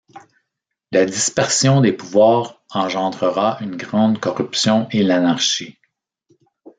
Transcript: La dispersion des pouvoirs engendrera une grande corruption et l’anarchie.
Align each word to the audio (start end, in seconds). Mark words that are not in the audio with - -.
La 0.91 1.05
dispersion 1.05 1.79
des 1.79 1.93
pouvoirs 1.93 2.63
engendrera 2.71 3.59
une 3.61 3.75
grande 3.77 4.19
corruption 4.19 4.87
et 4.89 5.03
l’anarchie. 5.03 5.77